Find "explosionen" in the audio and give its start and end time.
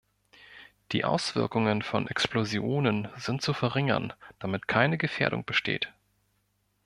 2.07-3.07